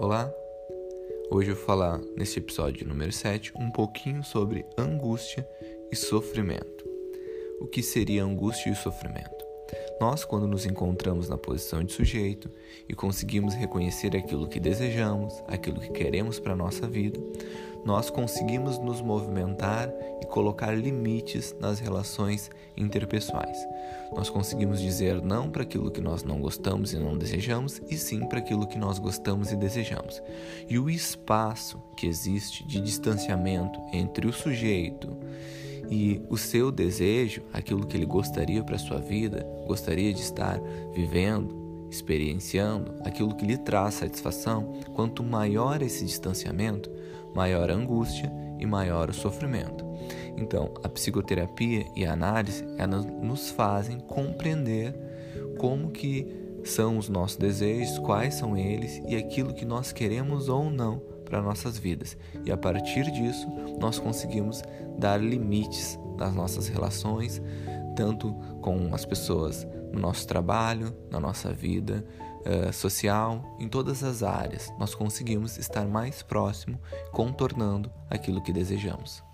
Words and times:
Olá, 0.00 0.32
hoje 1.28 1.50
eu 1.50 1.56
vou 1.56 1.64
falar 1.64 1.98
nesse 2.16 2.38
episódio 2.38 2.86
número 2.86 3.10
7 3.10 3.52
um 3.56 3.68
pouquinho 3.68 4.22
sobre 4.22 4.64
angústia 4.78 5.44
e 5.90 5.96
sofrimento. 5.96 6.84
O 7.60 7.66
que 7.66 7.82
seria 7.82 8.22
angústia 8.22 8.70
e 8.70 8.76
sofrimento? 8.76 9.37
Nós, 10.00 10.24
quando 10.24 10.46
nos 10.46 10.64
encontramos 10.64 11.28
na 11.28 11.36
posição 11.36 11.82
de 11.82 11.92
sujeito 11.92 12.50
e 12.88 12.94
conseguimos 12.94 13.54
reconhecer 13.54 14.16
aquilo 14.16 14.48
que 14.48 14.60
desejamos, 14.60 15.42
aquilo 15.48 15.80
que 15.80 15.90
queremos 15.90 16.38
para 16.38 16.52
a 16.52 16.56
nossa 16.56 16.86
vida, 16.86 17.20
nós 17.84 18.10
conseguimos 18.10 18.78
nos 18.78 19.00
movimentar 19.00 19.92
e 20.20 20.26
colocar 20.26 20.72
limites 20.72 21.54
nas 21.58 21.78
relações 21.80 22.50
interpessoais. 22.76 23.56
Nós 24.14 24.28
conseguimos 24.28 24.80
dizer 24.80 25.22
não 25.22 25.50
para 25.50 25.62
aquilo 25.62 25.90
que 25.90 26.00
nós 26.00 26.22
não 26.22 26.40
gostamos 26.40 26.92
e 26.92 26.98
não 26.98 27.16
desejamos, 27.16 27.80
e 27.88 27.96
sim 27.96 28.26
para 28.26 28.38
aquilo 28.38 28.66
que 28.66 28.78
nós 28.78 28.98
gostamos 28.98 29.52
e 29.52 29.56
desejamos. 29.56 30.22
E 30.68 30.78
o 30.78 30.88
espaço 30.90 31.80
que 31.96 32.06
existe 32.06 32.66
de 32.66 32.80
distanciamento 32.80 33.80
entre 33.92 34.26
o 34.26 34.32
sujeito 34.32 35.16
e 35.90 36.20
o 36.28 36.36
seu 36.36 36.70
desejo, 36.70 37.42
aquilo 37.52 37.86
que 37.86 37.96
ele 37.96 38.06
gostaria 38.06 38.62
para 38.62 38.76
a 38.76 38.78
sua 38.78 38.98
vida, 38.98 39.46
gostaria 39.66 40.12
de 40.12 40.20
estar 40.20 40.60
vivendo, 40.92 41.88
experienciando, 41.90 42.94
aquilo 43.04 43.34
que 43.34 43.46
lhe 43.46 43.56
traz 43.56 43.94
satisfação, 43.94 44.72
quanto 44.94 45.22
maior 45.22 45.80
esse 45.82 46.04
distanciamento, 46.04 46.90
maior 47.34 47.70
a 47.70 47.74
angústia 47.74 48.30
e 48.58 48.66
maior 48.66 49.08
o 49.08 49.14
sofrimento. 49.14 49.86
Então, 50.36 50.72
a 50.84 50.88
psicoterapia 50.88 51.86
e 51.96 52.04
a 52.04 52.12
análise, 52.12 52.64
elas 52.76 53.04
nos 53.04 53.50
fazem 53.50 53.98
compreender 54.00 54.94
como 55.58 55.90
que 55.90 56.26
são 56.64 56.98
os 56.98 57.08
nossos 57.08 57.36
desejos, 57.36 57.98
quais 57.98 58.34
são 58.34 58.56
eles 58.56 59.00
e 59.08 59.16
aquilo 59.16 59.54
que 59.54 59.64
nós 59.64 59.92
queremos 59.92 60.48
ou 60.48 60.70
não 60.70 61.00
para 61.28 61.42
nossas 61.42 61.78
vidas. 61.78 62.16
E 62.44 62.50
a 62.50 62.56
partir 62.56 63.10
disso, 63.10 63.46
nós 63.78 63.98
conseguimos 63.98 64.62
dar 64.98 65.20
limites 65.20 65.98
nas 66.16 66.34
nossas 66.34 66.68
relações, 66.68 67.42
tanto 67.94 68.32
com 68.60 68.94
as 68.94 69.04
pessoas 69.04 69.66
no 69.92 70.00
nosso 70.00 70.26
trabalho, 70.26 70.96
na 71.10 71.20
nossa 71.20 71.52
vida 71.52 72.04
uh, 72.40 72.72
social, 72.72 73.56
em 73.58 73.68
todas 73.68 74.02
as 74.02 74.22
áreas. 74.22 74.72
Nós 74.78 74.94
conseguimos 74.94 75.58
estar 75.58 75.86
mais 75.86 76.22
próximo, 76.22 76.78
contornando 77.12 77.90
aquilo 78.10 78.42
que 78.42 78.52
desejamos. 78.52 79.27